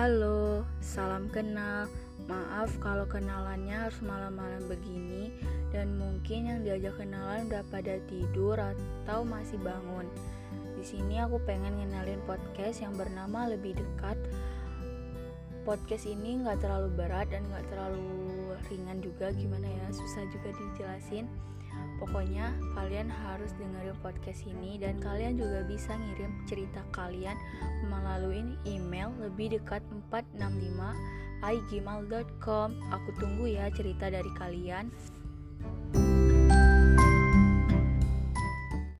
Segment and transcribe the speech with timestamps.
[0.00, 1.84] Halo, salam kenal.
[2.24, 5.28] Maaf kalau kenalannya harus malam-malam begini
[5.76, 10.08] dan mungkin yang diajak kenalan udah pada tidur atau masih bangun.
[10.80, 14.16] Di sini aku pengen ngenalin podcast yang bernama Lebih Dekat.
[15.68, 21.28] Podcast ini nggak terlalu berat dan nggak terlalu ringan juga, gimana ya, susah juga dijelasin.
[22.00, 27.36] Pokoknya kalian harus dengerin podcast ini dan kalian juga bisa ngirim cerita kalian
[27.92, 28.56] melalui
[29.20, 30.96] lebih dekat 465
[31.44, 32.68] igmail.com.
[32.92, 34.92] Aku tunggu ya cerita dari kalian.